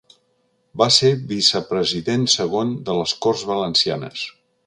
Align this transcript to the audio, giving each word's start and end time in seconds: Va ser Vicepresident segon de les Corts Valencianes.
Va 0.81 0.87
ser 0.95 1.11
Vicepresident 1.31 2.25
segon 2.37 2.73
de 2.89 2.97
les 3.01 3.15
Corts 3.27 3.47
Valencianes. 3.53 4.27